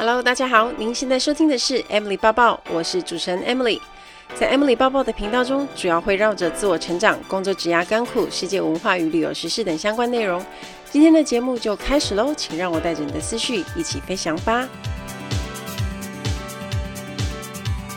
[0.00, 3.78] Hello，大家好，您现在收听的是 Emily 抱抱，我是主持人 Emily。
[4.34, 10.42] 在 Emily 抱抱的频道中，主要会绕着自我成长、工作、职涯、甘苦、世界文化与旅游时事等相关内容。
[10.90, 14.66] 今天的节目就开始喽，请让我带着你的思绪一起飞翔吧。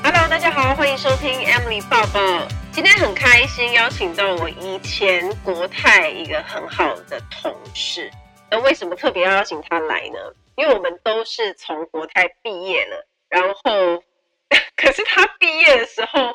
[0.04, 2.46] Hello，大家好，欢迎收听 Emily 抱抱。
[2.74, 8.12] 今天很开心邀请到我以前国泰一个很好的同事。
[8.52, 10.43] 那为什么特别要邀请他来呢？
[10.56, 14.04] 因为我们都是从国泰毕业了，然后
[14.76, 16.34] 可是他毕业的时候，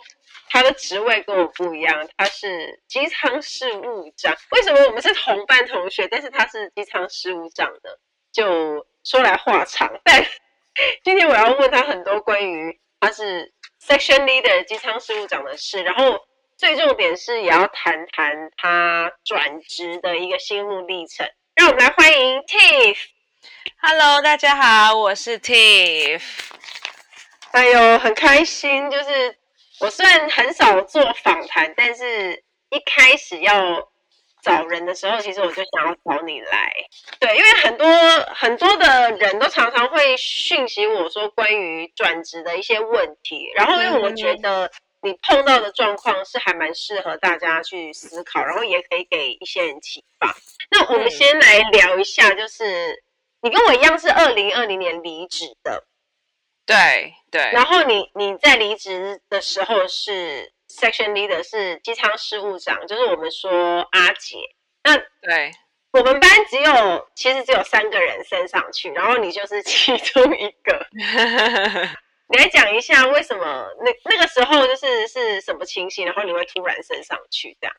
[0.49, 4.35] 他的职位跟我不一样，他是机舱事务长。
[4.51, 7.91] 为什么我们是同班同学，但是他是机舱事务长呢？
[8.33, 10.25] 就说来话长，但
[11.05, 16.21] 今天我要问他很多关于他是 section leader 机舱事务长的事，然后
[16.57, 21.29] 最重点是也要谈谈他转职的一个心路历程。
[21.55, 22.97] 让我们来欢迎 Tiff。
[23.81, 26.23] Hello，大家好，我是 Tiff。
[27.53, 29.37] 哎呦，很开心，就是
[29.81, 33.89] 我虽然很少做访谈，但是一开始要
[34.43, 36.73] 找人的时候，其实我就想要找你来。
[37.19, 37.87] 对，因为很多
[38.35, 44.71] 很多的人都常常会讯息我说关于转职的一些问题，然后因为我觉得。
[45.01, 50.35] 你碰到的状况是还蛮适合大家去思考，然后也可以给一些人启发。
[50.73, 53.01] 那我们先来聊一下，就是
[53.41, 55.85] 你跟我一样是二零二零年离职的，
[56.67, 57.51] 对对。
[57.53, 64.39] 然后你你在离职的时候是 section leader，是机舱事务长，就是我们说阿杰。
[64.83, 65.53] 那对，
[65.93, 70.87] 我们班只有其实只有三个人升上去，然后你就是 其中一个。
[72.31, 77.75] 你来讲一下为什么那那个时候就是是什么情形，然后你会突然升上去这样？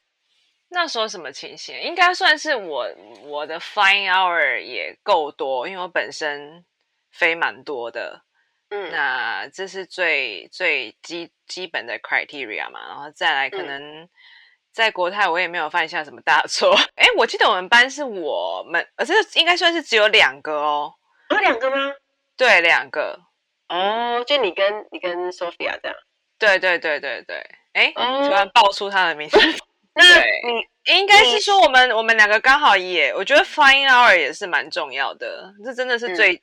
[0.70, 1.80] 那时候什么情形？
[1.82, 2.88] 应该算是我
[3.24, 6.64] 我的 flying hour 也够多，因为我本身
[7.12, 8.22] 飞蛮多的。
[8.70, 12.80] 嗯，那这是最最基基本的 criteria 嘛。
[12.88, 14.08] 然后再来，可能
[14.72, 16.76] 在国泰我也没有犯下什么大错。
[16.96, 20.94] 哎、嗯，我记得我们班是我们，呃，这应该算是只有两个哦。
[21.32, 21.94] 有两个吗？
[22.38, 23.20] 对，两个。
[23.70, 25.96] 哦，就你跟你跟 Sophia 这样，
[26.40, 29.38] 对对对对对，哎，突然爆出他的名字，
[30.00, 30.22] 那
[30.52, 36.42] 你应该是说我们我们两个刚好也，我觉得 flying hour 也是蛮重要的，这真的是最、嗯、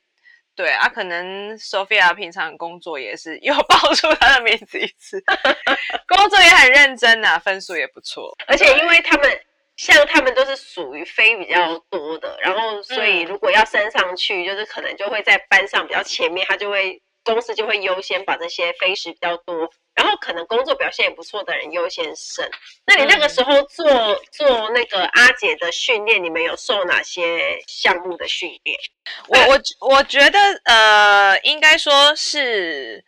[0.55, 5.21] 对啊，可能 Sophia 平常工作也是又爆 出他的名字一次，
[6.07, 9.29] 工作也很认真呐、啊，分数也不错，而且因为他们
[9.75, 17.01] 像他们都是属于飞比较多的，然后所以如果要升上去，就是可能就会在班上比较前面，他就会。
[17.27, 22.49] 公司就会优先把这些飞时比较多，然后可能工作表现也不错的人优先升。
[22.85, 28.79] 那你那个时候做、嗯、做那个阿姐的训练，你们有受哪些项目的训练？
[29.27, 33.03] 我我我觉得呃，应该说是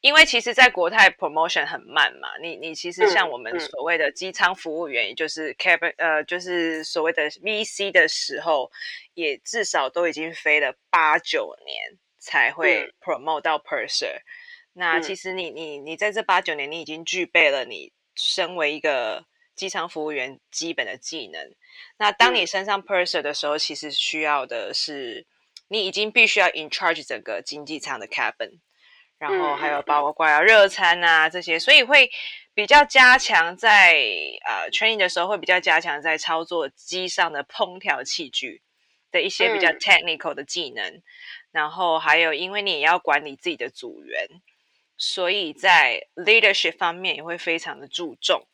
[0.00, 2.28] 因为其实，在国泰 promotion 很慢嘛。
[2.42, 8.68] 你你其实像我们所谓的机舱服务员，也就是 cabin 呃，就是所谓的 VC 的时候，
[9.14, 11.98] 也至少都已经飞了八九年。
[12.22, 14.22] 才会 promote 到 purser，嗯。
[14.74, 21.52] 那其实你你你在这八九年，你已经具备了你身为一个机舱服务员基本的技能。
[21.98, 25.26] 那当你升上 purser 的时候，其实需要的是
[25.68, 28.60] 你已经必须要 in charge 整个经济舱的 cabin，
[29.18, 32.10] 然后还有包括要热餐啊这些，所以会
[32.54, 33.94] 比较加强在
[34.46, 38.62] 呃 training 的时候会比较加强在操作机上的烹调器具
[39.10, 40.86] 的一些比较 technical 的技能。
[40.86, 41.02] 嗯
[41.52, 44.26] 然后还有，因为你也要管理自己的组员，
[44.96, 48.48] 所以在 leadership 方面也会非常的注重。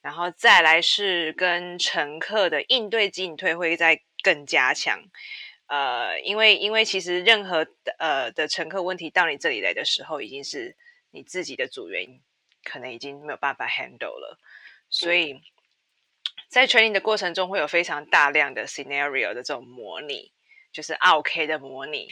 [0.00, 4.98] 然后再来是跟乘客的应对进退会再更加强。
[5.66, 10.74] 呃，因为因为其实任何的呃的乘客问题到你这里来的时候，已经是
[11.10, 12.20] 你自己的组员
[12.64, 14.38] 可能已经没有办法 handle 了，
[14.88, 15.42] 所以
[16.48, 20.32] 在 training 的过程中会有非常大量的 scenario 的这种模拟。
[20.72, 22.08] 就是 RK 的模拟，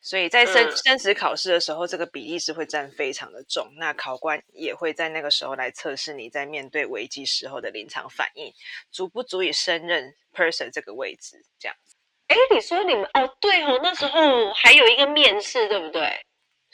[0.00, 3.72] 所以在升升职考试的时候，这个比例是会占非常的重。
[3.78, 8.52] 那考官也会在那个时候来测试你在面对危机时候的临场反应，
[8.90, 11.44] 足不足以胜任 person 这个位置。
[11.58, 11.96] 这样子。
[12.26, 16.24] 哎，你说你们哦，对哦，那时候还有一个面试，对不对？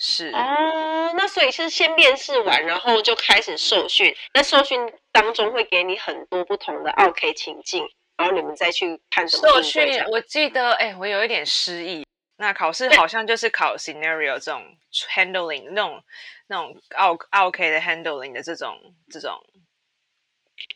[0.03, 4.17] 是哦，那所以是先面试完，然后就开始受训。
[4.33, 4.81] 那受训
[5.13, 7.87] 当中会给你很多不同的 OK 情境。
[8.21, 9.99] 然后你们再去看什么受训？
[10.11, 12.07] 我记得，哎，我有一点失忆。
[12.37, 14.63] 那考试好像就是考 scenario 这种
[14.93, 16.05] handling 那种
[16.47, 18.79] 那种奥奥 K 的 handling 的这种
[19.11, 19.43] 这种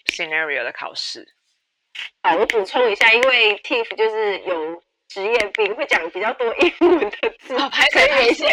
[0.07, 1.35] scenario 的考试。
[2.23, 8.47] 好，我补充一下，因为 Tiff 就是有职业病，会讲比较多英文的字，哦、拍谁拍谁，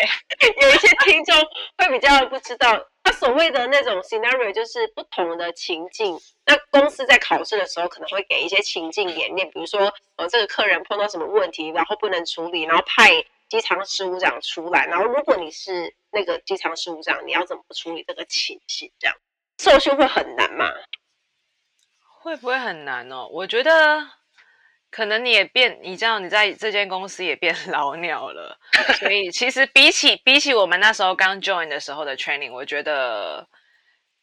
[0.61, 1.35] 有一些听众
[1.77, 2.87] 会比较不知道。
[3.21, 6.19] 他所谓的那种 scenario 就是不同的情境。
[6.45, 18.91] 那公司在考试的时候可能会给一些情境演练，比如说，呃，这个客人碰到什么问题，然后不能处理，然后派机场事务长出来，然后如果你是那个机场事务长，你要怎么处理这个情形？
[18.99, 19.15] 这样
[19.59, 20.65] 受训会很难吗？
[22.21, 23.27] 会不会很难哦？
[23.31, 24.20] 我觉得。
[24.91, 28.59] 可能你也变，你知道你在这间公司也变 老鸟了，
[28.99, 33.47] 所以其实比起比起我们那时候刚 join 的时候的 training，我觉得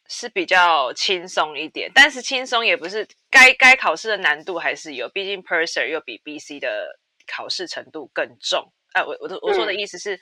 [0.07, 1.91] 是比较轻松一点。
[1.95, 8.71] 但是轻松也不是该该考试的难度还是有，毕竟 Purser 又比 BC 的考试程度更重。
[8.93, 10.15] 哎、呃，我我我说的意思是，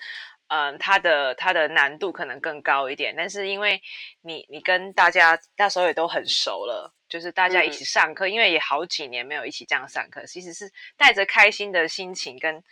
[0.48, 3.14] 嗯、呃，它的它的难度可能更高一点。
[3.18, 3.82] 但是因为
[4.22, 6.94] 你你跟大家那时候也都很熟了。
[7.10, 12.64] 就是大家一起上课，嗯，因为也好几年没有一起这样上课，其实是带着开心的心情跟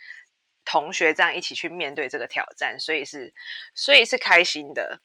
[0.64, 3.32] 同学这样一起去面对这个挑战，所以是
[3.74, 5.00] 所以是开心的。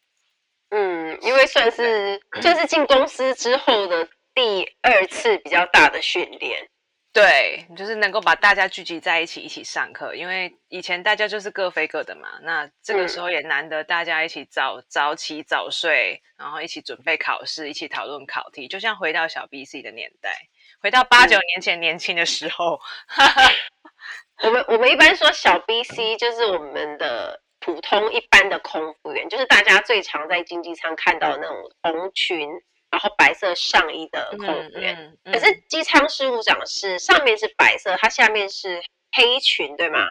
[0.70, 6.70] 嗯，因为算是就是进公司之后的第二次比较大的训练。
[7.14, 10.16] 对，就是能够把大家聚集在一起，一起上课。
[10.16, 20.48] 因为以前大家就是各飞各的嘛，那这个时候也难得大家一起早早起早睡，然后一起准备考试，一起讨论考题，就像回到小 BC 的年代，
[20.80, 22.80] 回到八九年前年轻的时候。
[24.44, 32.50] 我们我们一般说小 BC 就是我们的普通一般的空服员，就是大家最常在经济舱看到的那种红裙。
[32.92, 38.82] 然后白色上衣的空服员，嗯嗯嗯、可是机舱事务长是上面是白色，它下面是
[39.14, 40.10] 黑裙，对吗？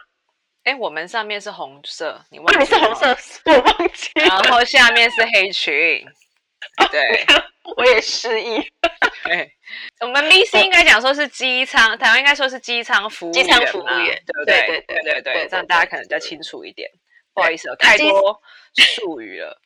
[0.63, 2.65] 哎，我们上面是红色，你忘记了？
[2.65, 4.25] 是红色，我忘记了。
[4.25, 6.05] 然后下面是黑裙，
[6.91, 7.01] 对，
[7.35, 7.43] 哦、
[7.77, 8.59] 我也失忆。
[9.25, 9.51] 对，
[10.01, 14.55] 我们 VC 应该讲说是机舱，台湾应该说是机舱服务员，机舱服务员，对不对？
[14.67, 16.89] 对对对对对，这样大家可能比较清楚一点。
[17.33, 18.39] 不好意思，有太多
[18.75, 19.59] 术语了。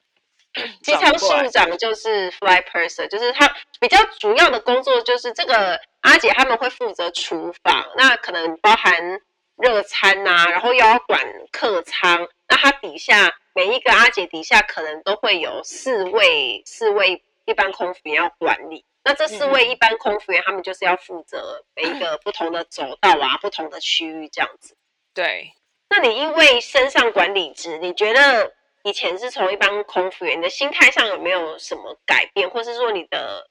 [0.81, 9.19] 机舱事务长就是 flight person，就是他比较主要的工作就是这个阿姐他们会负责厨房，那可能包含
[9.57, 11.21] 热餐呐、啊，然后又要管
[11.51, 24.75] 客舱，那他底下每一个阿姐底下可能都会有四位四位一般空服员要管理，那这四位一般空服员他们就是要负责每一个不同的走道啊，不同的区域这样子。
[25.13, 25.51] 对，
[25.89, 28.53] 那你因为升上管理职，你觉得？
[28.85, 33.49] 以前是从一般空服员，你的心态上有没有什么改变，或是说你的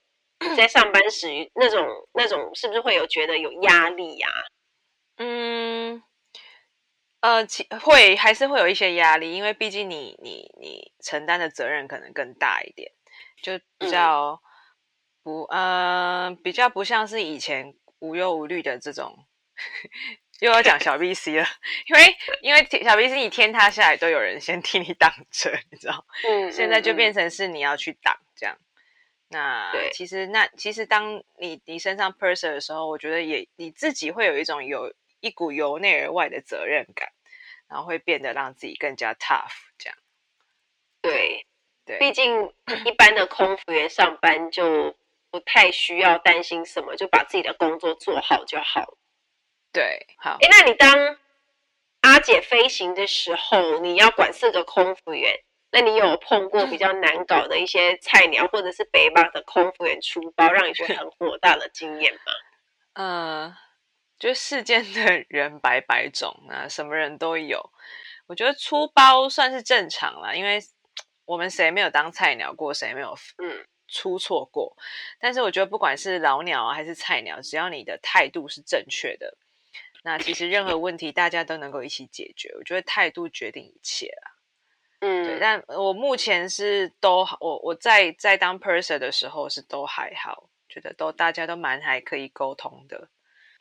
[0.56, 1.26] 在上班时
[1.56, 4.38] 那种那种是不是会有觉得有压力呀、啊？
[5.16, 6.04] 嗯，
[7.20, 12.92] 呃，其会还是会有一些压力，因为毕竟你你你承担的责任可能更大一点，
[13.42, 14.40] 就比较
[15.24, 19.26] 不呃比较不像是以前无忧无虑的这种。
[20.40, 21.46] 又要讲小 BC 了，
[21.86, 26.04] 因为因为小 BC 你天塌下来都有人先替你挡着，你知道？
[26.28, 28.58] 嗯，现在就变成是你要去挡这样。
[29.28, 37.12] 那其实那其实当你你身上 person 的时候，我觉得也你自己会有一种有一股由内而外的责任感，
[37.68, 39.96] 然后会变得让自己更加 tough 这样。
[41.00, 41.46] 对
[41.86, 42.52] 对，毕竟
[42.84, 44.96] 一般的空服员上班就
[45.30, 48.98] 不太需要担心什么，就把自己的工作做好就好。
[49.74, 50.38] 对，好。
[50.40, 51.18] 哎，那你当
[52.02, 55.34] 阿姐飞行的时候，你要管四个空服员，
[55.72, 62.32] 那你有碰过比较难搞的一些菜鸟，或者是北方的空服员出包，让你觉得很火大的经验吗？
[62.94, 63.56] 呃，
[64.16, 67.72] 就世间的人百百种啊，什么人都有。
[68.26, 70.60] 我觉得出包算是正常啦，因为
[71.24, 74.76] 我们谁没有当菜鸟过，谁没有嗯出错过。
[75.18, 79.36] 但是我觉得不管是老鸟啊还是菜鸟，只要你的态度是正确的。
[80.06, 84.32] 那其实任何问题大家都能够一起解决，我觉得态度决定一切啦。
[85.00, 93.08] 嗯，对，但我目前是都我我在在当 person 的时候是都还好，觉得都大家都蛮还可以沟通的，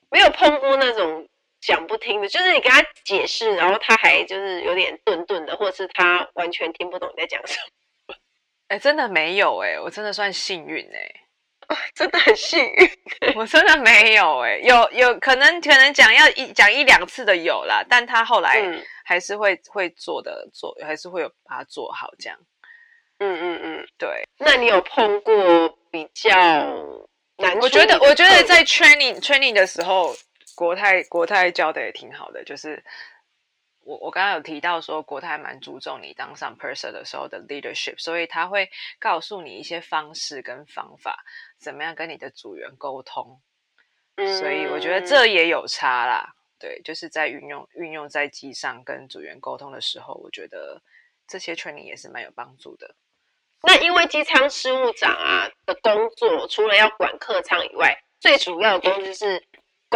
[0.09, 1.29] 没有碰过那种
[1.61, 7.57] 讲不听的，就是你跟他解释，然后他还就是有点顿顿的，或者是他完全听不懂你在讲什
[8.07, 8.15] 么。
[8.67, 11.07] 哎，真的没有哎，我真的算幸运哎。
[11.07, 11.32] 哦、
[11.95, 12.89] 真的很幸运，
[13.35, 18.63] 我真的没有哎、欸，有有可能可能讲要一讲一两次的有啦，但他后来
[19.05, 22.37] 还是会、嗯、会做的做，还是会有把它做好这样。
[23.19, 24.23] 嗯嗯嗯，对。
[24.37, 26.29] 那你有碰过比较
[27.37, 27.57] 难？
[27.59, 30.15] 我觉得我觉得在 training training 的时候，
[30.55, 32.83] 国泰国泰教的也挺好的，就是。
[33.85, 41.23] 我我刚刚有提到说，国泰蛮注重你当上 person 的时候的 leadership，所以他会告诉你一些方式跟方法，
[41.57, 43.41] 怎么样跟你的组员沟通。
[44.15, 46.33] 嗯，所以我觉得这也有差啦。
[46.59, 50.81] 对，就是在运用运用在机上跟组员沟通的时候，我觉得
[51.27, 52.95] 这些 training 也是蛮有帮助的。
[53.63, 59.43] 那因为机舱事务长啊的工作，除了要管客舱以外，最主要的工作是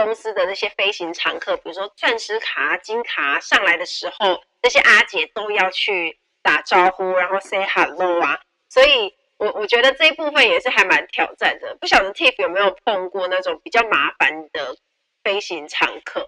[0.06, 8.39] 公司的那些飞行常客，比如说钻石卡、金卡上来的时候，那些阿姐都要去打招呼，然后 say hello 啊。
[8.70, 11.75] 所以我我觉得这一部分也是还蛮挑战的。
[11.82, 14.77] 不晓得 Tiff 有没有碰过那种比较麻烦的
[15.24, 16.27] 飞行常客？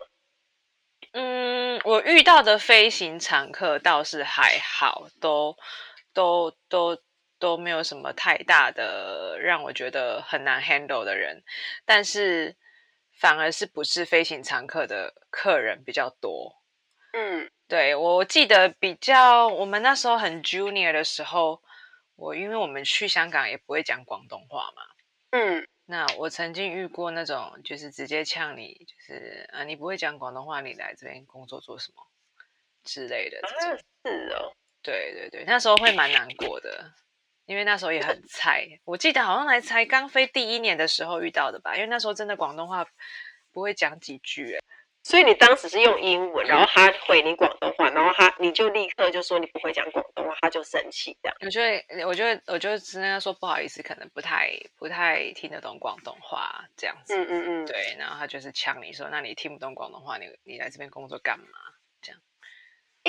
[1.12, 5.56] 嗯，我遇到的飞行常客倒是还好，都
[6.14, 6.98] 都都。
[7.42, 11.42] 都没有什么太大的让我觉得很难 handle 的人，
[11.86, 12.54] 但是
[13.20, 16.56] 反而是不是飞行常客的客人比较多。
[17.12, 21.62] 嗯，对，我记得比较我们那时候很 junior 的时候，
[22.16, 24.84] 我因为我们去香港也不会讲广东话嘛。
[25.32, 32.08] 嗯，那我曾经遇过那种就是直接呛你，就是啊你不会讲广东话，你来这边工作做什么
[32.84, 33.40] 之类的。
[33.42, 33.50] 啊，
[34.06, 34.54] 是哦。
[34.82, 36.94] 对对对，那时候会蛮难过的。
[37.50, 41.74] 因为那时候也很菜，我记得好像来才刚飞第一年的时候遇到的吧。
[41.76, 42.86] 因为那时候真的广东话
[43.52, 44.60] 不会讲几句，哎，
[45.02, 51.36] 所以你当时是用英文，然后他回你广东话，然后他你就立刻就说你不会讲广东话，他就生气这样。
[51.42, 57.16] 我觉得，我觉得，我就只能说不好意思，可能不太不太听得懂广东话这样子。
[57.18, 61.46] 嗯嗯嗯，对，然后他就是呛你说，那你听不懂广东话，你你来这边工作干嘛？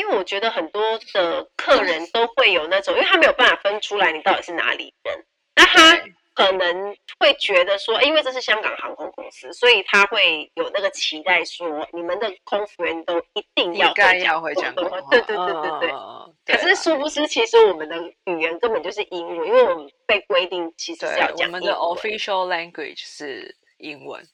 [0.01, 6.03] 因为我觉得很多的客人都会有那种，因为他没有办法分出来你到底是哪里人，那他
[6.33, 15.11] 可能会觉得说，因为这是香港航空公司，所以他会有那个期待说，你们的空服员都一定要会讲会讲广东话。
[15.11, 15.91] 对对对对对。
[15.91, 21.63] 哦、可是殊不知，其实我们的语言根本就是英文，因为我们被规定其实是要讲英文。
[21.63, 24.27] 我们的 official language 是英文。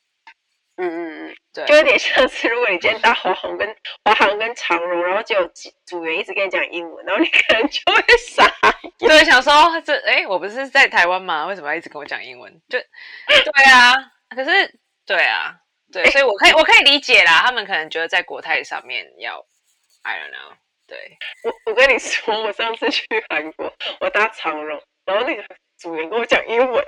[0.78, 5.50] 嗯嗯嗯，对，就有点像是如果你今天搭华航跟华航跟长荣，然后就有
[5.86, 8.44] 组员一直跟你讲英文，然后你可能就会傻，
[8.98, 11.46] 对，想说这哎，我不是在台湾吗？
[11.46, 12.52] 为什么要一直跟我讲英文？
[12.68, 13.94] 就对啊，
[14.28, 15.54] 可是对啊，
[15.90, 19.42] 对，所以我可以我可以理解啦，他们可能觉得在国泰上面要
[20.02, 20.56] ，I don't know，
[20.86, 25.42] 对，我我跟你说，我上次去韩国，我搭长荣，然后那个
[25.78, 26.84] 组员跟我讲英文，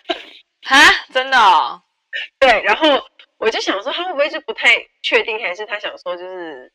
[0.68, 0.76] 哈，
[1.14, 1.82] 真的哦，
[2.38, 3.02] 对，然后。
[3.42, 6.72] 我就想说，他会不会就不太确定，还是他想说就是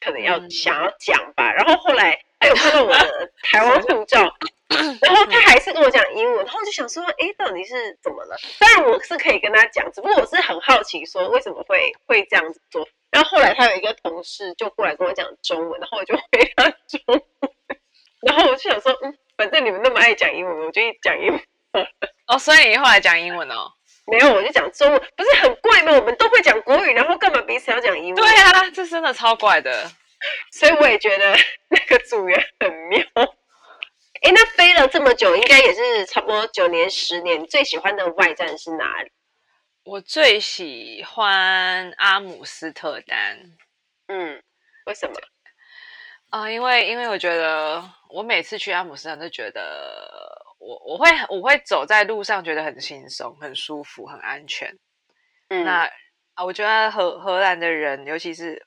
[0.00, 1.52] 可能要想要讲吧。
[1.52, 4.22] 然后后来他有看到我的 台湾护照，
[5.02, 6.44] 然后他还是跟我讲英文。
[6.44, 8.36] 然后我就想说，哎，到底是怎么了？
[8.60, 12.88] 当然我是可以跟他讲，只不过我是很好奇，说为什么会会这样子做。
[13.10, 16.22] 然后后来他有一个同事就过来跟我讲中文，然后我就回
[16.54, 17.20] 他中文。
[18.20, 21.42] 然后我就想说，嗯，反正你们那么爱讲英文，我就一讲英文。
[22.28, 23.72] 哦，所以你后来讲英文哦。
[24.06, 25.92] 没有，我就讲中文，不是很怪吗？
[25.92, 28.16] 我们都会讲国语，然后干嘛彼此要讲英文？
[28.16, 29.90] 对啊，这真的超怪的。
[30.52, 31.34] 所以我也觉得
[31.68, 33.00] 那个组员很妙。
[34.22, 39.10] 哎，那飞了这么久，应该也是差不多九年、十年，你最喜欢的外站是哪里？
[39.84, 43.38] 我最喜欢阿姆斯特丹。
[44.08, 44.42] 嗯，
[44.84, 45.14] 为什么？
[46.28, 50.43] 啊、呃，因为因为我觉得我每次去阿姆斯特丹都觉得。
[50.66, 54.74] 我我会我会走在路上，觉得很轻松、很舒服、很安全。
[55.48, 55.84] 嗯，那
[56.32, 58.66] 啊，我觉得荷荷兰的人，尤其是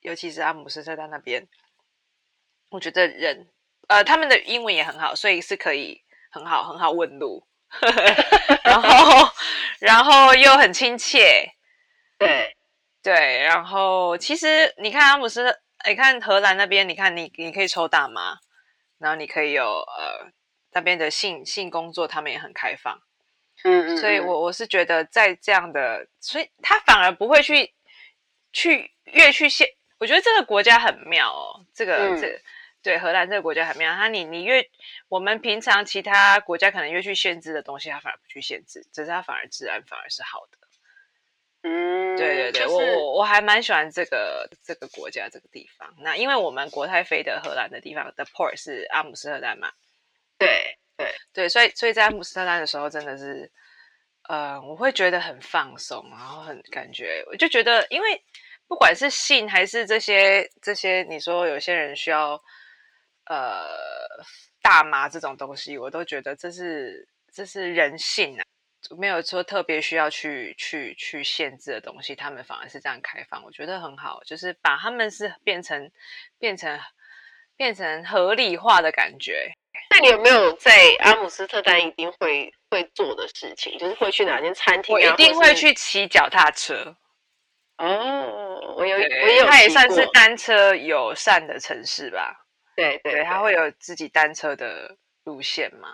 [0.00, 1.46] 尤其是阿姆斯特丹那边，
[2.70, 3.46] 我觉得人
[3.88, 7.46] 呃，他们的英文也很好，所以是可以很好很好问路，
[8.64, 9.30] 然后
[9.78, 11.52] 然后又很亲切。
[12.18, 12.56] 对
[13.02, 18.38] 对，然后其实你看阿姆斯特，你看荷兰那边，你看你你可以抽大麻，
[18.98, 20.32] 然后你可以有呃。
[20.72, 23.00] 那边的性性工作，他们也很开放，
[23.64, 27.74] 嗯，嗯，嗯，所以我我是觉得在这样的，所以他反而不会去
[28.52, 29.66] 去越去限，
[29.98, 32.40] 我觉得这个国家很妙哦，这个、嗯、这、
[32.82, 34.64] 对荷兰这个国家很妙，他你你越
[35.08, 40.58] 我们平常其他国家可能越去限制的东西，他反而不去限制，只是他反而治安反而是好的，
[41.62, 49.72] 嗯，对对对，就是、我我我还蛮喜欢这个这个国家这个地方，那因为我们国泰飞的荷兰的地方的 port 是阿姆斯特丹嘛。
[50.40, 53.50] 对对对，所以所以在阿姆斯特丹的时候，真的是，
[54.22, 58.24] 呃，我会觉得很放松，然后很感觉，我就觉得，因为
[58.66, 62.42] 不管是性还是这些这些，你说有些人需要，
[63.26, 63.68] 呃，
[64.62, 68.44] 大麻这种东西，我都觉得这是这是人性啊，
[68.98, 75.90] 没有说特别需要去去去限制的东西，他们反而是这样开放，我觉得很好，就是把他们是变成
[76.38, 76.80] 变成
[77.56, 79.52] 变成合理化的感觉。
[80.00, 83.76] 那你有没有在阿姆斯特丹一定会会做的事情？
[83.78, 84.98] 就是会去哪间餐厅啊？
[84.98, 86.96] 我一定会去骑脚踏车。
[87.76, 92.34] 哦，我有，我也有，它也算是单车友善的城市吧？
[92.76, 95.88] 对对，对，它会有自己单车的路线嘛？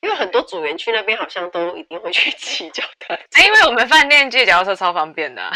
[0.00, 3.22] 因为很多组员去那边好像都一定会去骑脚踏车。
[3.32, 5.52] 哎，因为我们饭店借脚踏车超方便的、啊。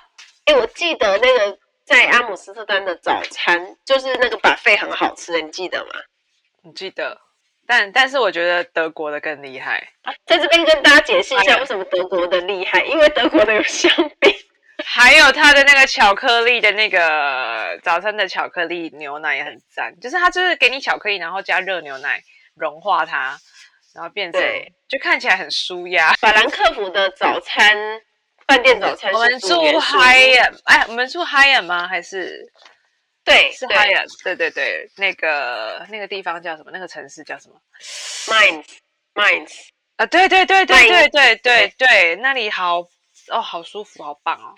[0.46, 5.90] 哎，我记得那个在阿姆斯特丹的早餐，就是那个 buffet 很好吃的，你记得吗？
[6.62, 7.20] 你记得。
[7.66, 9.92] 但但是我觉得德国的更厉害。
[10.26, 13.88] 在这边跟大家解释一下为什么德国的厉害，因为德国的有香
[14.18, 14.34] 槟，
[14.84, 22.20] 还有它的那个巧克力的那个早餐的巧克力牛奶也很赞，就是它就是给你巧克力，然后加热牛奶
[22.56, 23.38] 融化它，
[23.94, 24.42] 然后变成
[24.88, 26.12] 就看起来很舒压。
[26.14, 27.76] 法兰克福的早餐
[28.48, 31.86] 饭店早餐，我们住 Hyatt，哎，我们住 Hyatt 吗？
[31.86, 32.50] 还是？
[33.24, 36.70] 对，是 Hyatt，对对对，那个那个地方叫什么？
[36.72, 37.54] 那个城市叫什么
[38.26, 42.80] ？Mainz，Mainz 啊，对对对对对对对对，那里好
[43.28, 44.54] 哦，好舒服，好棒哦，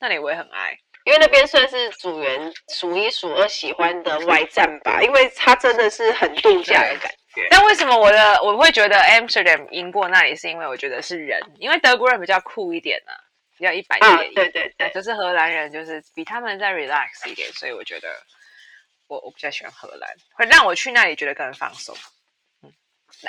[0.00, 7.46] 那里我也很爱，因为那边算是组员数一数二喜欢的外站吧，因为它真的是很度假的感觉。
[7.50, 10.34] 但为什么我的我会觉得 Amsterdam 赢过那里？
[10.34, 13.25] 是因为我觉得是人，因为德国人比较酷一点呢、啊。
[13.56, 18.08] 比较一板一眼，对对对，就是荷兰人，就是比他们再 relax 一点，所以我觉得
[19.08, 21.96] 我我比较喜欢荷兰，会让我去那里觉得更放松。
[22.62, 22.72] 嗯，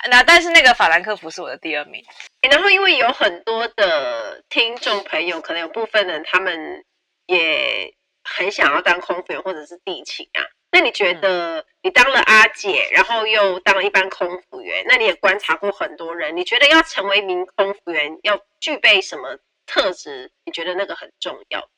[0.09, 2.03] 那但是那个法兰克福是我的第二名。
[2.49, 6.85] 然后因为有很多的听众朋友，可能有部分人他们
[7.25, 7.93] 也
[8.23, 10.43] 很想要当空服员或者是地勤啊。
[10.71, 19.39] 那你觉得你当了阿姐，然后又当了一般空服员，那你也观察过很多人，你觉得要成为一名空服员要具备什么？
[19.67, 21.69] 特质，你觉得那个很重要？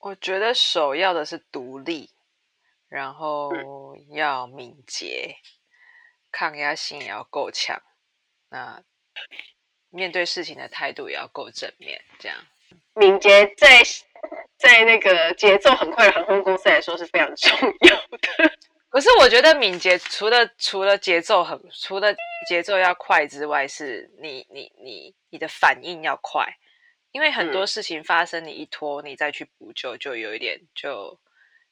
[0.00, 2.10] 我觉得首要的是独立，
[2.88, 3.52] 然后
[4.14, 5.44] 要敏捷，嗯、
[6.32, 7.80] 抗压性也要够强，
[8.48, 8.82] 那
[9.90, 12.02] 面对事情的态度也要够正面。
[12.18, 12.38] 这样，
[12.94, 13.82] 敏捷在
[14.56, 17.52] 在那个节奏很快的航空公司来说是非常重
[17.88, 18.18] 要的。
[18.88, 22.12] 可是我觉得敏捷除了除了节奏很除了
[22.48, 26.56] 节奏要快之外，是你你你你的反应要快。
[27.12, 31.18] 因为很多事情发生，你一拖，你再去补救，就有一点，就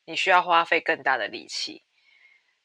[0.05, 1.83] 你需要花费更大的力气。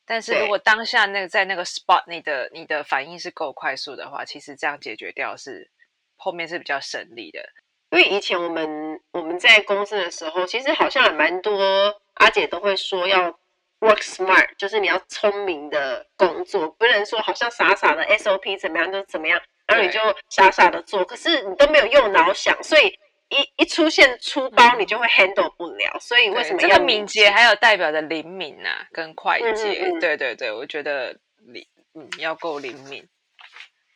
[0.05, 5.69] 但是如果当下那个在那个 spot，你的你的反应是够快速的话，其实这样解决掉是
[6.17, 7.47] 后面是比较省力的。
[7.91, 13.39] 因为以前我们我们在公司的时候，其实好像也蛮多阿姐都会说要
[13.79, 19.39] work smart，就是你要聪明的工作，不能说好像傻傻的 SOP 怎么样就怎么样。
[19.73, 22.87] 然后你就傻傻的做，可是你都没有用脑想，所以
[23.29, 25.91] 一一出现出包，你就会 handle 不了。
[25.93, 29.45] 嗯、所以为什么要这个敏捷还有代表的灵敏啊，跟快捷？
[29.45, 33.07] 嗯嗯嗯对对对，我觉得灵嗯要够灵敏，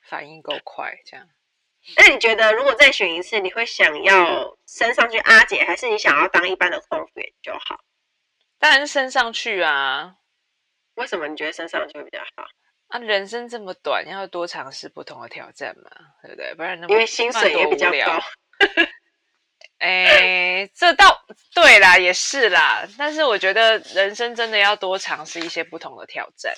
[0.09, 1.27] 反应够快，这样。
[1.95, 7.79] 那你觉得如果再选一次，你会想要升上去阿姐，还是你想要当一般的空服员就好？
[8.59, 10.15] 当然是升上去啊！
[10.95, 12.47] 为什么你觉得升上去会比较好？
[12.87, 16.55] 啊，人生这么短，要多尝试不同的挑战嘛，对不对？
[16.55, 18.17] 不然那么因为薪水也比较高。
[19.79, 22.87] 哎，这倒对啦，也是啦。
[22.97, 26.53] 但是我觉得人生真的要多尝试一些不同的挑战。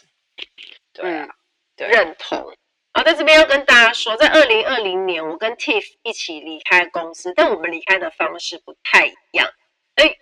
[0.94, 1.30] 对啊，嗯、
[1.76, 2.38] 对认同。
[2.94, 9.52] 好，在这边要跟大家说，在二零二零年，我跟 Tiff 一起离开公司，但我们离开的方式不太一样。
[9.96, 10.16] 哎，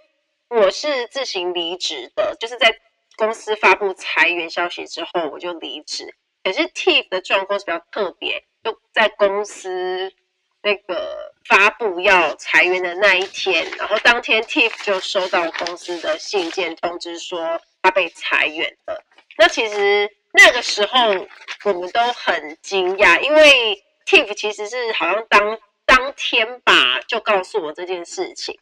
[0.47, 2.79] 我是自行离职的，就是在。
[3.17, 6.15] 公司发布裁员消息之后，我就离职。
[6.43, 10.13] 可是 Tiff 的状况是比较特别，就在公司
[10.61, 19.03] 那个发布要裁员的那一天，然后当天 Tiff 就收到公司的信件通知说他被裁员了。
[19.37, 21.27] 那其实那个时候
[21.65, 28.59] 我们都很惊讶，因为 Tiff 其实是好像当当天吧就告诉我这件事情，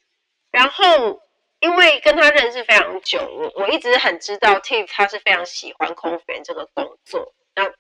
[0.50, 1.22] 然后。
[1.60, 7.72] 因为跟他认识非常久，我我一直很知道 Tiff 他是非常喜欢空服员这个工作，然后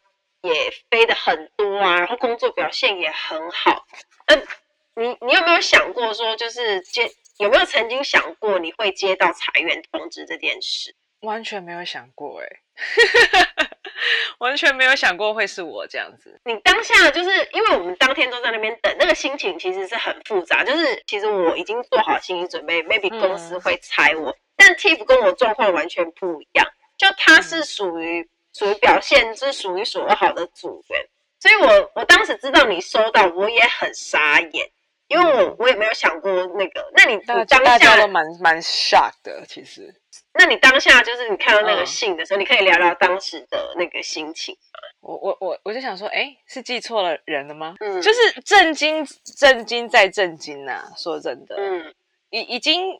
[0.41, 3.85] 也飞的很多啊，然后工作表现也很好。
[4.27, 4.47] 嗯，
[4.95, 10.95] 你你有没有想过说，就是接有没有曾经想过你会接到裁员通知这件事？
[11.21, 13.69] 完全没有想过哎、欸。
[14.39, 16.39] 完全没有想过会是我这样子。
[16.45, 20.63] 你当下就是因为我们当天都在那边等，那个心情其实是很复杂。
[20.63, 26.67] 就是其实我已经做好心理准备，maybe 公司会裁我，嗯、但 Tiff 跟我状况完全不一样。
[26.97, 31.05] 就他是属于属于表现是数一数二好的组员，
[31.39, 34.69] 所以我我当时知道你收到，我也很傻眼，
[35.07, 36.89] 因为我我也没有想过那个。
[36.95, 37.45] 那你当
[37.79, 39.93] 下都蛮蛮 shock 的，其实。
[40.33, 44.79] 那你当下就是你看到那个信的时候，嗯、你可以聊聊当时的那个心情吗？
[45.01, 47.75] 我我我我就想说，哎，是记错了人了吗？
[47.79, 49.05] 嗯，就是震惊，
[49.37, 50.93] 震惊再震惊呐、啊！
[50.97, 51.93] 说真的，嗯，
[52.29, 52.99] 已已经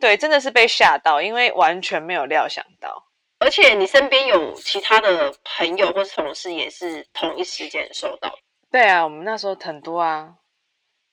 [0.00, 3.06] 对，真的是被吓到，因为完全没有料想到。
[3.38, 8.32] 而且你身边有其他的朋友或是同事也是同一时间收到。
[8.70, 10.34] 对啊，我们那时候很多啊，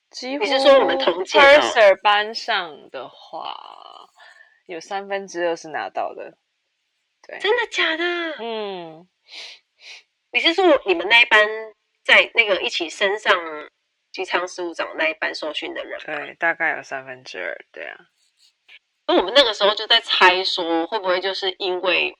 [0.09, 0.43] 几乎。
[0.43, 1.39] 你是说我们同届
[2.01, 3.55] 班上的话，
[4.73, 6.37] 有三分之二是拿到的。
[7.27, 8.03] 对，真的假的？
[8.39, 9.07] 嗯。
[10.31, 11.47] 你是说你们那一班
[12.03, 13.35] 在那个一起升上
[14.11, 15.99] 机舱事务长那一班受训的人？
[16.05, 17.57] 对，大概有三分之二。
[17.71, 17.97] 对啊。
[19.07, 22.17] 那我们那个时候就在猜说，会不会就是因为。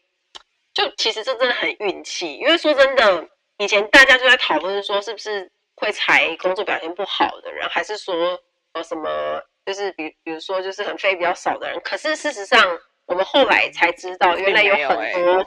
[0.73, 11.79] 就其实这真的很运气，因为说真的，以前大家就在讨论说，是不是会裁工作表现不好的人，还是说呃什么，就是比比如说就是很飞比较少的人。
[11.83, 15.45] 可是事实上，我们后来才知道，原来有很多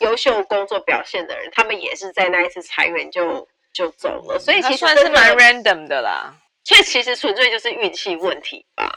[0.00, 4.38] 优秀工作表现的人，他们也是在那一次裁员就就走了。
[4.38, 8.92] 所以其实算是蛮 random 的啦，所以其实纯粹就是运气问题吧。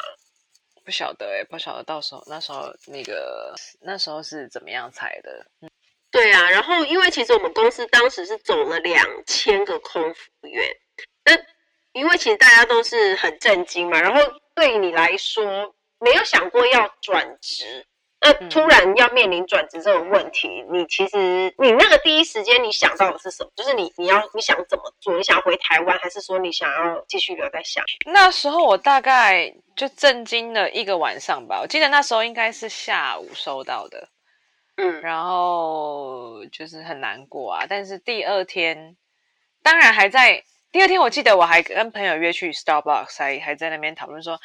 [0.85, 5.45] 不晓得哎、欸，不晓得到时候那时候那个那时候是怎么样裁的？
[5.61, 5.69] 嗯，
[6.09, 10.65] 对啊，然后因为其实我们公司当时是走了两千个空服员，
[11.18, 11.18] 那
[11.99, 14.21] 因为其实大家都是很震惊嘛，然后
[14.55, 17.85] 对于你来说没有想过要转职。
[18.21, 21.17] 那突然要面临转职这种问题，嗯、你其实
[21.57, 23.49] 你那个第一时间你想到的是什么？
[23.55, 25.15] 就是你你要你想怎么做？
[25.15, 28.13] 你想回台湾，还是说你想要继续留在香港？
[28.13, 31.61] 那时候我大概就震惊了一个晚上吧。
[31.61, 34.09] 我记得那时候应该是下午收到的，
[34.75, 37.65] 嗯，然后就是很难过啊。
[37.69, 38.97] 但是第二天，
[39.63, 44.39] 当然还在第二天，我记得我还跟朋友约去 Starbucks，还还在那边讨论说。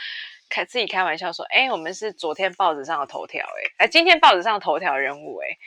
[0.51, 5.59] 开自己开玩笑说：“哎，我们是昨天报纸上的头条，哎，哎，今天报纸上的头条人物，哎，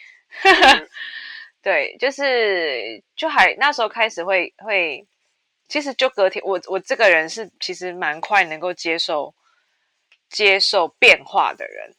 [0.43, 0.89] 嗯、
[1.62, 5.06] 对，就是就还那时候开始会会，
[5.67, 9.34] 其实就隔天，我我这个人是其实蛮快能够接受
[10.30, 11.93] 接受变化的人，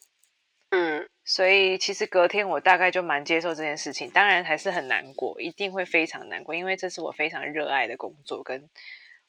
[0.70, 8.68] 嗯，所以其实隔天我大概就蛮接受这件事情，当然还是很难过，一定会非常难过，因为这是我非常热爱的工作，跟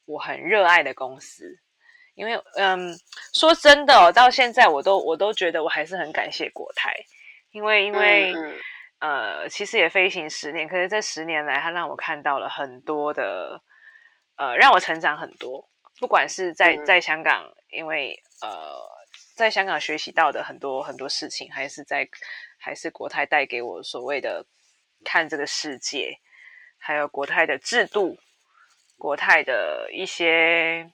[0.06, 1.60] 我很热爱的公司。”
[2.15, 2.93] 因为，嗯，
[3.34, 6.93] 说真的哦，到现在我都我都觉得我还是很感谢国泰，
[7.52, 8.56] 因为因为，嗯
[8.99, 13.62] 嗯、呃，其实也飞行十年，可是这十年来，它让我看到了很多的，
[14.36, 15.69] 呃，让我成长很多。
[15.97, 18.49] 不管是在在香港，因为呃，
[19.39, 22.06] 在香港学习到的很多很多事情，还是在
[22.58, 24.45] 还是国泰带给我所谓的
[25.06, 26.19] 看这个世界，
[26.78, 28.17] 还有国泰的制度，
[28.97, 30.91] 国泰的一些。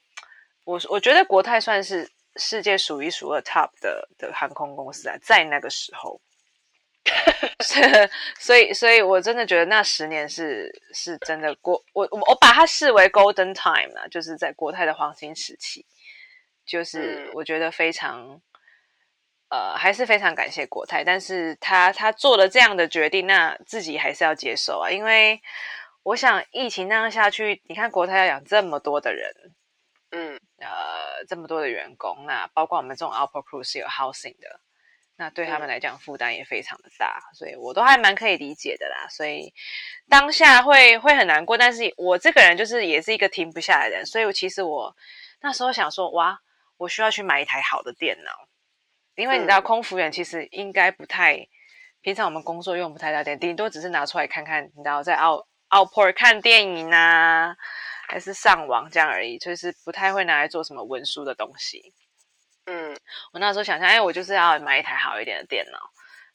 [0.64, 6.22] 我我觉得国泰算是世界数一数二 top 的的航空公司啊，在那个时候，
[8.40, 15.84] 所以所以，我真的觉得那十年是是真的过，我我我把它视为 golden time 啊，就是在国泰的黄金时期，
[16.66, 18.42] 就是我觉得非常，
[19.50, 25.42] 呃，还是非常感谢国泰，但是他他做了这样的决定，那自己还是要接受啊，因为
[26.04, 29.32] 我想疫情那样下去，你看国泰要养这么多的人。
[30.12, 34.62] 嗯，呃，这么多的员工，那包括我们这种 Outboard Crew 是有 housing 的，
[35.18, 39.08] 那对他们来讲负担也非常的大，所以我都还蛮可以理解的啦。
[39.10, 39.54] 所以
[40.08, 44.96] 当下会会很难过，但是我这个人就是也是一个停不下来的人，所以我其实我
[45.42, 46.40] 那时候想说，哇，
[46.78, 48.32] 我需要去买一台好的电脑，
[49.16, 51.48] 因为你知道空服员其实应该不太，
[52.02, 57.56] 平常我们工作用不太到电，顶多只是拿出来看看，你知道在 Out Outport 看电影啊。
[58.08, 61.92] 还是上网这样而已，就是不太会拿来做什么文书的东西。
[62.68, 62.96] 嗯，
[63.34, 65.80] 我那时候想象，哎，我就是要买一台好一点的电脑，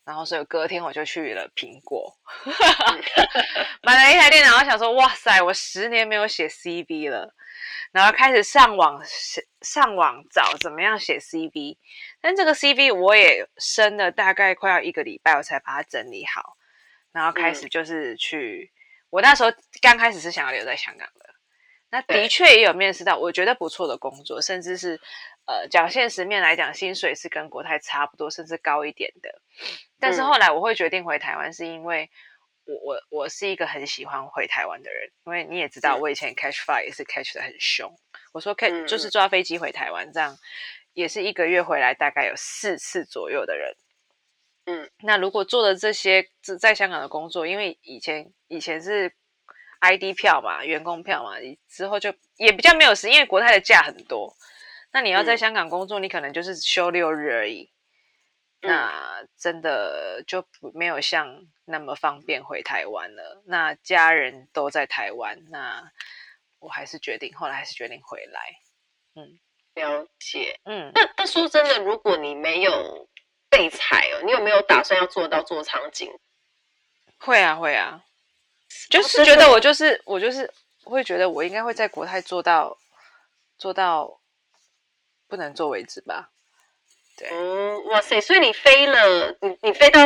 [0.05, 2.13] 然后所以隔天我就去了苹果，
[3.83, 7.33] 买了一台电脑，我想说，哇塞，我十年没有写 CV 了，
[7.93, 9.03] 然后开始上网
[9.63, 11.77] 上网找怎么样写 CV，
[12.21, 16.57] 但这个 CV 我也生了大概快要一个礼拜，我才把它整理好，
[17.13, 18.77] 然后开始就是去，嗯、
[19.11, 21.31] 我那时候刚开始是想要留在香港的。
[21.93, 25.01] 那的确也有面试到我觉得不错的工作，甚至是
[25.47, 29.43] 呃讲现实面来讲，薪水是跟国泰差不多，甚至高一点的。
[29.99, 32.09] 但是后来我会决定回台湾，是因为
[32.71, 37.93] 我我我是一个很喜欢回台湾的人，因为你也知道，我以前 catch flight 也是 catch 的很凶。
[38.33, 40.37] 我说 catch 就是抓飞机回台湾，这样
[40.93, 43.77] 也是一个月回来大概有四次左右的人。
[44.67, 46.25] 嗯，那如果做的这些
[46.61, 49.13] 在香港的工作，因为以前以前是。
[49.83, 54.31] ID 票嘛，员工票嘛，之后就也比较没有时，因为国泰的假很多。
[54.93, 57.71] 那你要在香港工作，嗯、你可能就是休六日而已。
[58.63, 60.45] 那真的就
[60.75, 63.43] 没有像那么方便回台湾了。
[63.47, 65.91] 那家人都在台湾，那
[66.59, 68.41] 我还是决定，后来还是决定回来。
[69.15, 69.39] 嗯，
[69.75, 70.61] 了解。
[70.65, 73.09] 嗯，那那说真的，如果你没有
[73.49, 76.13] 被裁哦，你有没有打算要做到做场景？
[77.19, 78.05] 会啊，会啊，
[78.91, 80.53] 就是觉得我就是我就是
[80.85, 82.77] 会觉得我应该会在国泰做到
[83.59, 84.21] 做到
[85.29, 86.31] 不能做为止吧。
[87.31, 88.21] 嗯，哇塞！
[88.21, 90.01] 所以你飞了，你你飞到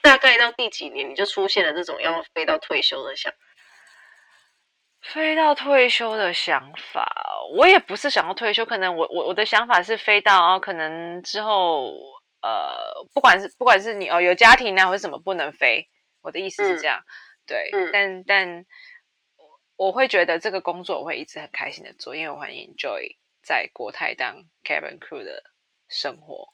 [0.00, 3.38] 大概到第几年，你就出现了这种要飞到退休的想法？
[5.00, 7.06] 飞到退休的想法，
[7.56, 11.92] 我也不是想要退休，可能我我我的想法是飞到，哦，可能之后
[12.40, 15.88] 呃，不管是不管是你哦有家庭啊，或者什么不能飞，
[16.22, 17.08] 我的意思是这样，嗯、
[17.46, 18.66] 对，嗯、但但
[19.76, 25.42] 我会觉得这个工作我会一直很开心的做，因为我很 enjoy 在国泰当 cabin crew 的。
[25.90, 26.52] 生活，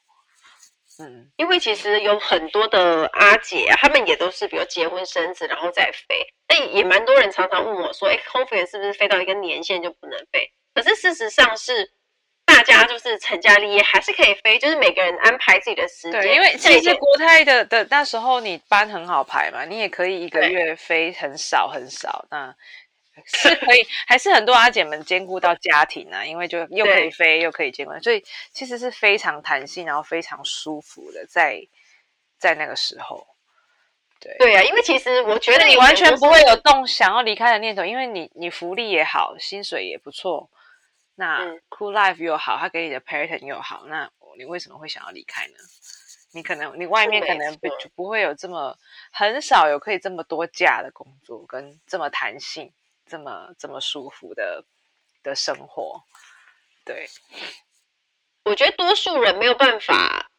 [1.00, 6.26] 嗯，因为其实有很多的阿姐啊，他们也都是比如结婚生子，然后再飞。
[6.48, 11.90] 那也蛮多人常常问我说：“哎，空服员是不是飞到一个年限就不能飞？”可是事实上是，
[12.44, 16.20] 大家就是成家立业还是可以飞，就是每个人安排自己的时间。
[16.20, 22.26] 对，因为其实国泰的的那时候你班很好排嘛，你也可以一个月飞很少很少。
[22.30, 22.54] 那
[23.24, 31.60] 是可以，还是很多阿姐们兼顾到家庭啊，因为就又可以飞又可以兼顾，所以其实是非常弹性，然后非常舒服的，在
[32.38, 33.26] 在那个时候，
[34.20, 40.50] 对对啊，因为其实我觉得你完全不会有动想要离开的念头，因为你你福利也好，薪水也不错，
[41.14, 45.54] 那 Cool Life 又好，他给你的 pattern 又好，那你为什么会想要离开呢？
[46.32, 48.76] 你可能你外面可能不就不会有这么
[49.12, 52.72] 很少有可以这么多假的工作，跟这么弹性。
[53.06, 54.64] 这么这么舒服的
[55.22, 56.02] 的生活，
[56.84, 57.06] 对，
[58.44, 60.30] 我觉得多数人没有办法，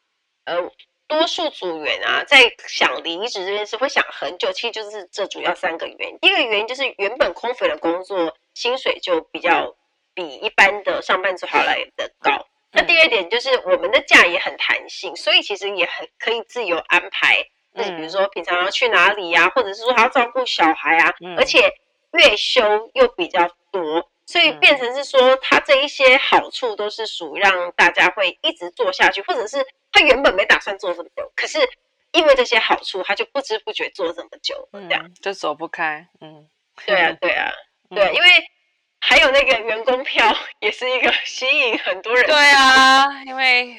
[0.44, 0.70] 呃，
[1.06, 6.18] 多数组员啊，在想离职这件事会想很久，其实就是这主要三个原因。
[6.18, 9.76] 第一个原因就是原本空服的工作薪水就比较
[10.12, 12.46] 比一般的上班族好来的高。
[12.72, 21.72] 那第二点就是我们的假也很弹性，所以其实也很可以自由安排，就是比如说平常要去哪里呀，或者是说还要照顾小孩啊，而且。
[22.12, 31.58] 月休又比较多，所以变成是说，他这一些好处都是属于让大家会一直做下去，或者是他原本没打算做这么久，可是
[32.12, 36.06] 因为这些好处，他就不知不觉做这么久，这样、嗯、就走不开。
[36.20, 36.48] 嗯，
[36.86, 37.50] 对啊，对啊，
[37.90, 38.28] 对，嗯、因为
[39.00, 42.24] 还有那个员工票也是一个 吸引很多人。
[42.26, 43.76] 对啊，因为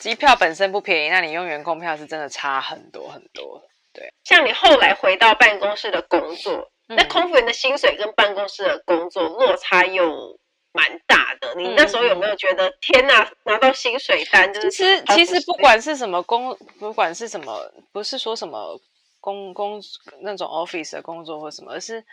[0.00, 3.62] 机票本身不便宜，那你用员工票是真的差很多很多。
[3.94, 6.68] 对，像你后来回到办公室的工作。
[6.96, 10.38] 那空服员的薪水跟办公室的工作落差又
[10.72, 14.70] 蛮大的，你那时候有没有觉得、嗯、天哪，拿到薪水单就是？
[14.70, 18.80] 其实其实不管是什么工，不管是什么，不是说什么
[19.20, 19.82] 工工
[20.20, 22.04] 那种 office 的工作或什么，而是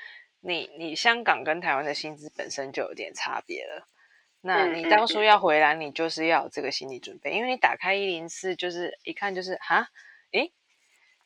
[0.42, 3.88] 你你香港跟台湾的薪资本身就有点差别了。
[4.42, 9.88] 那你当初要回来，你就是要有这个心理准备，因为你打开一零四，就是一看就是哈，
[10.32, 10.52] 诶，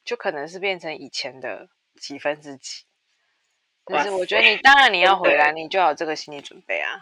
[0.03, 1.67] 就可能是变成以前的
[1.99, 2.85] 几分之几。
[3.85, 6.97] 可是我觉得你当然你要回来，你就要有这个心理准备啊，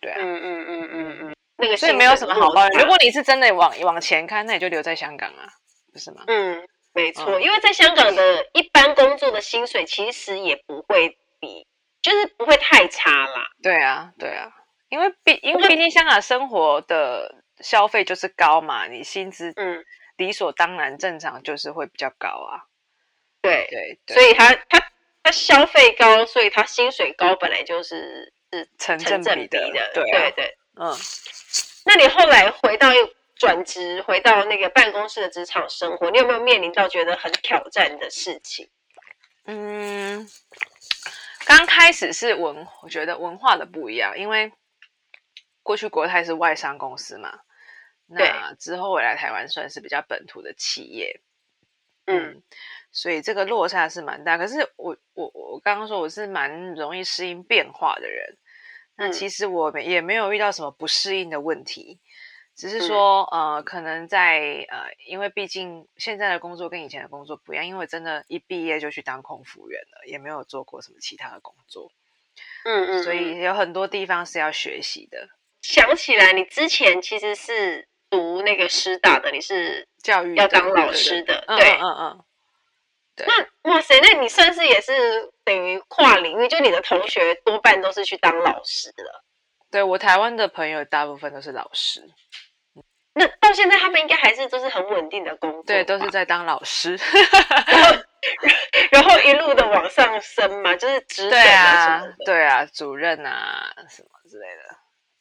[0.00, 2.80] 对啊，嗯嗯嗯嗯嗯，那个所以没有什么好抱怨。
[2.80, 5.46] 如果你是真的往往前看，那你就留在香港啊，
[5.92, 6.24] 不是吗？
[6.26, 11.66] 嗯，没错，因为在香港的一般工作的薪水其实也不会比，
[12.00, 13.48] 就是不会太差啦。
[13.62, 14.50] 对啊，对啊，
[14.88, 19.84] 因为毕因为毕竟香港生活的消费就是高嘛，你薪资嗯
[20.16, 22.64] 理所当然正常就是会比较高啊。
[23.42, 24.82] 对对，所以他他。
[25.22, 29.70] 他消费高，所以他薪水高，本来就是是成正比的。
[29.94, 30.96] 对对对，嗯。
[31.84, 32.88] 那你后来回到
[33.34, 38.70] 转职，回到那个办公室的职场生活，你有没有面临到觉得很挑战的事情？
[39.46, 40.28] 嗯，
[41.44, 44.52] 刚开始是文，我觉得文化的不一样，因为
[45.64, 47.40] 过去国泰是外商公司嘛，
[48.06, 51.20] 那之后回来台湾算是比较本土的企业，
[52.06, 52.32] 嗯。
[52.32, 52.42] 嗯
[52.94, 58.36] 所以这个落差是蛮大，可是我我我刚刚说我是蛮容易适应变化的人，
[58.96, 61.98] 那其实我也没有遇到什么不适应的问题，
[62.54, 71.90] 只是说呃，可能在呃，因为毕竟现在的工作跟以前的工作不一样，因为真的一毕业就去当空服员了，也没有做过什么其他的工作，
[72.66, 75.30] 嗯嗯，所以有很多地方是要学习的。
[75.62, 82.10] 想起来，你之前其实是读那个师大的，你是教育要当老师的，对，嗯嗯。
[82.10, 82.24] 嗯
[83.14, 89.22] 对那哇塞，那你算是也是等于跨领域，就你的同学多半都是去当老师了。
[89.70, 92.02] 对，我台湾的朋友大部分都是老师。
[93.12, 96.98] 那到现在他们应该还是都是很稳定的工作，对，都是在当老师，
[97.66, 98.02] 然后
[98.92, 104.74] 然后一路的往上升嘛，就是职对啊对啊，主任啊什么之类的。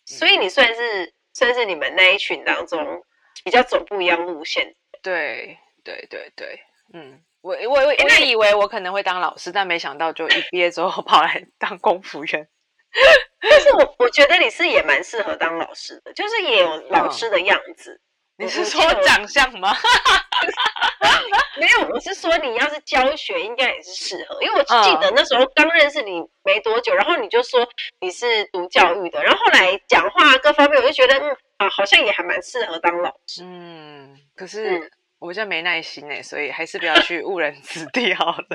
[0.05, 3.03] 所以你算是算是你们那一群当中
[3.43, 4.75] 比较走不一样路线。
[5.01, 6.59] 对对对对，
[6.93, 12.47] 嗯，我我我我以为我可能会当老师，但没想到就一毕业之后 跑来当公服员。
[13.41, 17.99] 但是我我觉得你是也蛮适合当老师的，就是也有老师的样子。
[18.37, 19.75] 嗯、你是说长相吗？
[21.59, 24.41] 没有，我是说你要是教学，应该也是适合。
[24.41, 27.67] 因为我记得那时候刚认识你没多久，然后你就说
[27.99, 33.43] 你是读教育的，然后后来讲话各方面，我就觉得嗯啊，好像也还蛮适合当老师。
[33.43, 38.45] 嗯，可是我就没耐心哎，所以还是不要去误人子弟好了。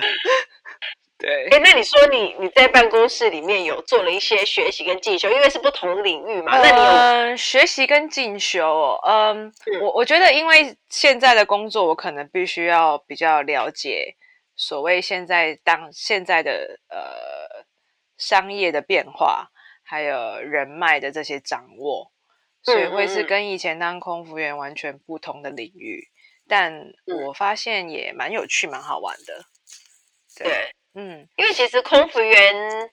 [1.19, 6.59] 对，哎，那你说你你在办公室里面有做了一些学习跟进修，因为是不同领域嘛？
[6.59, 9.01] 那你有、呃、学习跟进修、哦？
[9.03, 14.15] 嗯，嗯我我觉得，因为现在的工作，我可能必须要比较了解
[14.57, 17.65] 所谓现在当现在的呃
[18.19, 19.51] 商业的变化，
[19.83, 22.13] 还有人脉的这些掌握，
[22.63, 26.09] 所以会是跟以前当空服员完全不同的领域。
[26.47, 26.93] 但
[27.27, 29.47] 我发现也蛮有趣，蛮好玩的。
[30.37, 30.47] 对。
[30.47, 32.91] 对嗯，因为其实空服员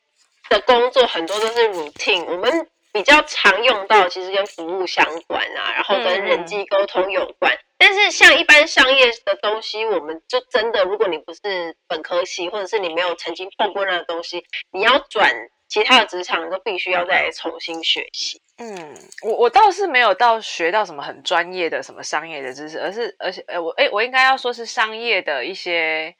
[0.50, 7.54] 的工作很多都是 routine，我们比较常用到其实跟服务相关啊，然后跟人际沟通有关。
[7.54, 15.34] 嗯、但是像一般商业的东西，我们就真的，如果你不是本科系，或者是你没有曾经碰过那个东西，你要转
[15.70, 18.42] 其他的职场，都必须要再重新学习。
[18.58, 26.14] 嗯，我我倒是没有到学到什么很专业的什么商业的知识，而是而且呃我哎我应该要说是商业的一些。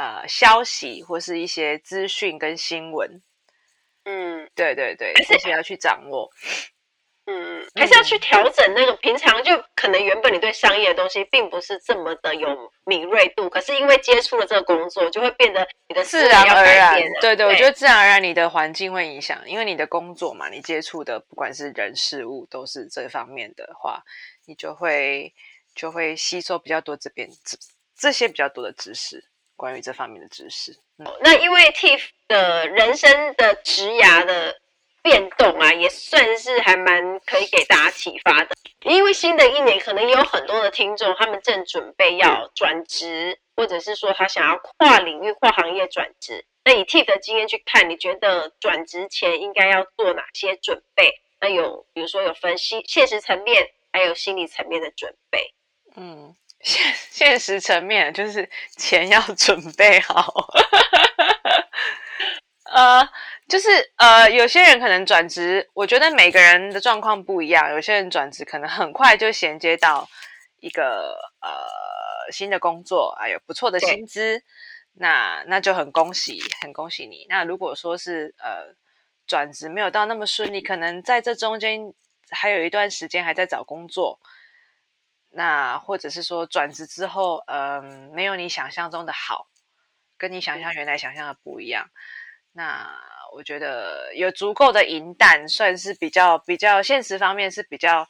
[0.00, 3.20] 呃，消息或是一些资讯跟新闻，
[4.04, 6.30] 嗯，对对对，这些要去掌握，
[7.26, 12.48] 嗯，还是要去调整那个平常就可能原本你对商业的东西并不是这么的有
[12.86, 24.02] 敏锐度，可是因为接触了这个工作，就会变得你的自然而然，对对，我觉得自然而然你的环境会影响，因为你的工作嘛，你接触的不管是人事物都是这方面的话，
[24.46, 25.34] 你就会
[25.74, 27.58] 就会吸收比较多这边这
[27.94, 29.29] 这些比较多的知识。
[29.60, 34.58] 关于这方面的知识，嗯，那因为 Tiff 的人生的职涯的
[35.02, 38.56] 变动啊，也算是还蛮可以给大家启发的。
[38.84, 46.46] 因为新的一年，可能也有很多的听众，他们正准备要转职，或者是说他想要跨领域、跨行业转职。
[46.64, 51.12] 那以 Tiff 的经验去看，你觉得转职前应该要做哪些准备？
[51.38, 55.52] 那有，比如说有分析现实层面，还有心理层面的准备。
[55.96, 56.34] 嗯。
[56.62, 60.32] 现现实层面就是钱要准备好，
[62.64, 63.08] 呃，
[63.48, 67.70] 就是呃，有些人可能转职，我觉得每个人的状况不一样。
[67.70, 70.08] 有些人转职可能很快就衔接到
[70.60, 74.42] 一个呃新的工作，啊有不错的薪资，
[74.92, 77.26] 那那就很恭喜，很恭喜你。
[77.28, 78.74] 那如果说是呃
[79.26, 81.80] 转职没有到那么顺利，可能在这中间
[82.30, 84.20] 还有一段时间还在找工作。
[85.32, 89.46] 那或者是说转职之后，嗯，没有你想象中的好，
[90.18, 91.88] 跟你想象原来想象的不一样。
[92.52, 92.90] 那
[93.32, 98.08] 我觉得有足够的银弹，算是比较比较现实方面是比较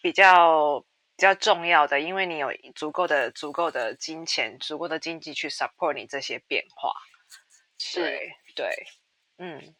[0.00, 6.94] 比较比较重要的，因为你有足够的足够的金钱、足够的经济去 support 你这些变化。
[7.78, 8.86] 是，对，对，
[9.36, 9.74] 嗯。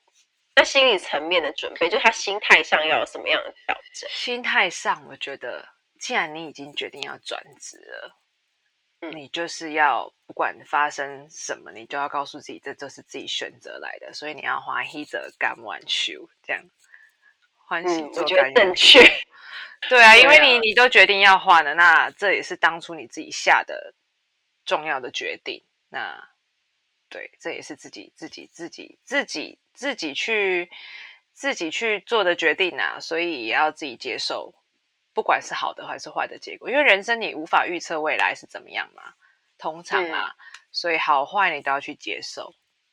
[0.56, 4.08] 那心理层面的准备，就他心态上要有什么样的调整？
[4.10, 5.73] 心态上，我觉得。
[5.98, 8.18] 既然你已经决定要转职了，
[9.00, 16.62] 嗯，你就是要不管发生什么，你就要告诉自己，这就是自己选择来的，所以你要欢喜做甘愿修，这样
[17.66, 18.54] 欢喜做甘愿受。
[18.54, 19.00] 正确。
[19.88, 23.94] 对啊， 因为你你都决定要换了，那这也是当初你自己下的
[24.64, 25.62] 重要的决定。
[25.88, 26.30] 那
[27.08, 30.70] 对，这也是自己自己自己自己自己去
[31.32, 34.54] 自己去做的决定啊，所以也要自己接受。
[35.14, 39.14] 不管是好的还是坏的结果，因为人生你无法预测未来是怎么样嘛，
[39.56, 40.34] 通常啊，
[40.72, 42.52] 所以好坏你都要去接受。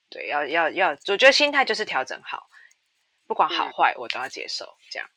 [0.09, 2.47] 对，要要要，我觉得心态就是调整好，
[3.27, 4.77] 不管好坏我都要接受。
[4.91, 5.09] 这样，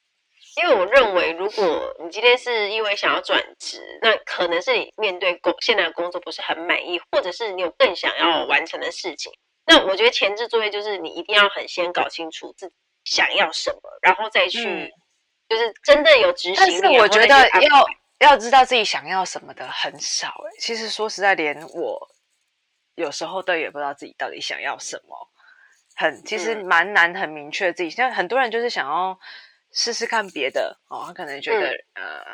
[0.56, 9.32] 因为我认为，如果你今天是因为想要转职，那可能是你面对工现在的工作不是很满意，或者是你有更想要完成的事情。
[9.66, 12.74] 那我觉得前置作业就是你一定要很先搞清楚自己
[13.04, 14.94] 想要什么，然后再去。
[15.48, 17.86] 嗯就是真的有执行，但是我觉得要
[18.20, 20.50] 要知道自己想要什么的很少哎。
[20.58, 22.08] 其实说实在，连我
[22.94, 25.28] 有时候都也不知道自己到底想要什么，
[25.94, 27.90] 很其实蛮难很明确自己。
[27.90, 29.18] 像很多人就是想要
[29.72, 32.24] 试试看别的哦，他可能觉得、嗯、呃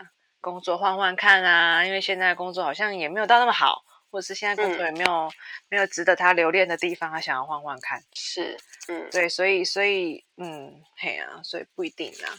[0.41, 5.33] 工作换换看啊，因为现在工作好像也没有到那么好，或者是现在工作也没有、嗯、
[5.69, 8.03] 没有值得他留恋的地方，他想要换换看。
[8.15, 8.57] 是，
[8.89, 12.31] 嗯，对，所以所以嗯，嘿啊，所以不一定啊。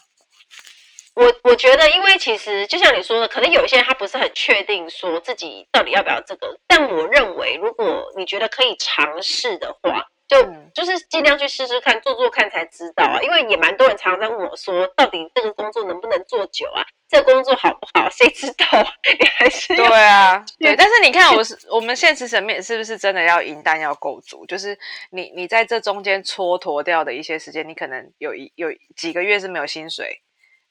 [1.13, 10.41] 我我觉得，因为其实就像你说的，可能有一些人他不是很确定说自己到底要不要这个，但我认为，如果你觉得可以尝试的话，就
[10.73, 13.19] 就是尽量去试试看，做做看才知道啊。
[13.21, 16.81] 因为也蛮多人常常在问我说，到底这个工作能不能做久啊？
[17.09, 18.09] 这个工作好不好？
[18.09, 18.65] 谁知道？
[19.19, 20.73] 你还是对啊，对。
[20.77, 24.45] 但是你看，我是我们现实层面是不是真的要银弹要够足？
[24.45, 24.79] 就是
[25.11, 30.21] 你你在这中间蹉跎掉的一些时间，你可能有一有几个月是没有薪水。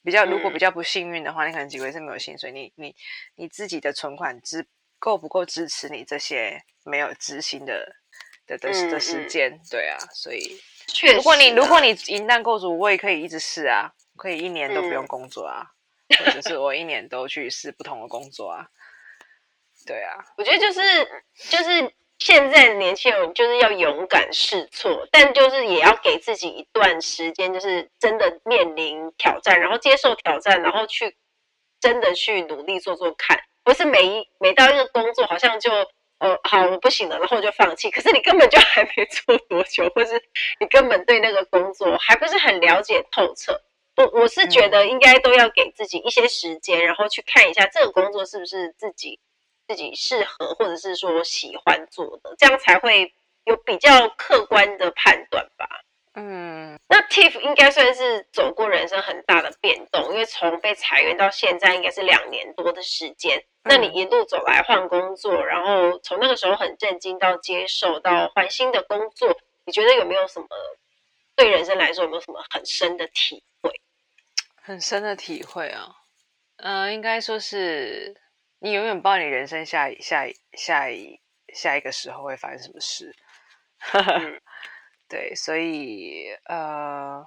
[0.03, 2.95] 比较如果比较不幸运的话，嗯、你可能几个月是没有薪水，你你
[3.37, 4.67] 你自己的存款支
[4.99, 7.97] 够不够支持你这些没有执行的
[8.47, 9.51] 的的的时间？
[9.53, 15.67] 嗯、对啊，所以确实，如果你如果你银弹够足，我也可以一直试啊，可以一年都不用工作啊，
[16.09, 18.69] 嗯、或者 是我一年都去试不同的工作啊。
[19.87, 20.81] 对啊，我觉得就是
[21.51, 21.95] 就是。
[22.21, 31.17] 现在的年轻人就是要勇敢试错，但就是也要给自己一段时间，就是真的面临挑战，然后接受挑战，然后去
[31.81, 33.41] 真的去努力做做看。
[33.65, 35.71] 不是每一每到一个工作，好像就
[36.19, 37.91] 呃好我不行了，然后就放弃。
[37.91, 40.23] 可是你根本就还没做多久，或是
[40.61, 43.59] 你根本对那个工作还不是很了解透彻。
[43.97, 49.19] 我我是觉得应该都要给自己一些时间，然后去看一下这个工作是不是自己。
[49.71, 53.15] 自己适合或者是说喜欢做的，这样才会
[53.45, 55.65] 有比较客观的判断吧。
[56.15, 63.45] 嗯，那 Tiff 应该算是走过人生很大的变动，因为从被裁员到现在应该是两年多的时间。
[63.63, 70.49] 那你一路走来换工作，然后从那个时候很震惊到接受到换新的工作，你觉得有没有什么
[71.37, 73.71] 对人生来说有没有什么很深的体会？
[74.61, 75.95] 很深的体会啊，
[76.57, 78.17] 呃，应该说是。
[78.63, 81.19] 你永远不知道你人生下下下一
[81.55, 83.17] 下一个时候会发生什么事，
[85.09, 87.27] 对，所以呃，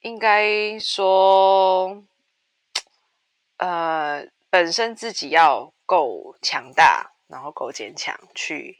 [0.00, 2.02] 应该说，
[3.58, 8.78] 呃，本身自己要够强大，然后够坚强，去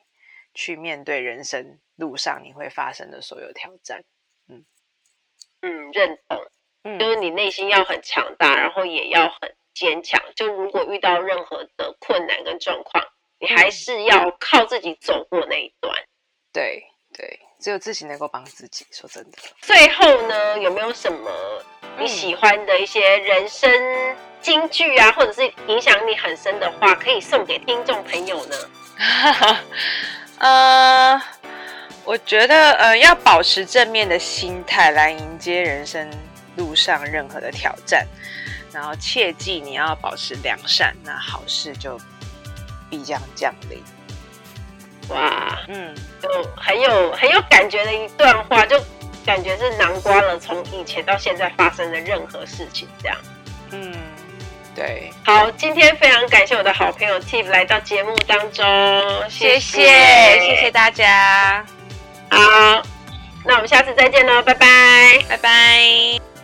[0.55, 4.03] 去面对人生路上你会发生的所有挑战。
[4.49, 4.65] 嗯
[5.61, 6.39] 嗯，认同，
[6.85, 9.55] 嗯，就是你内心要很强大，然后也要很。
[9.79, 13.05] 坚强，就如果遇到任何的困难跟状况，
[13.39, 15.95] 你还是要靠自己走过那一段。
[16.53, 16.83] 对
[17.17, 18.85] 对，只有自己能够帮自己。
[18.91, 21.31] 说真的，最后呢，有没有什么
[21.97, 23.71] 你喜欢的一些人生
[24.41, 28.57] 金句啊，或者是影响你很深的话，可以送给听众朋友呢？
[30.41, 31.23] 呃，
[32.05, 36.11] 我觉得呃，要保持正面的心态来迎接人生
[36.57, 38.05] 路上任何的挑战。
[38.73, 41.99] 然后切记，你要保持良善，那好事就
[42.91, 43.83] 必将降临。
[45.09, 48.79] 哇，嗯，就很有很有感觉的一段话，就
[49.25, 53.17] 感觉是囊括了从以前到现在发生的任何事情，这样。
[53.71, 53.93] 嗯，
[54.75, 55.11] 对。
[55.25, 58.65] 好，今天非常感谢我的好朋友 Tiff 来到节目当中，
[59.31, 61.65] 谢谢，谢谢，谢谢大家。
[62.31, 62.83] 好，
[63.47, 66.38] 那我们下次再见喽，拜拜，拜拜。